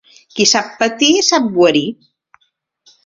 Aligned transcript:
Qui 0.37 0.45
sap 0.51 0.71
patir 0.79 1.11
sap 1.29 1.47
guarir. 1.59 1.85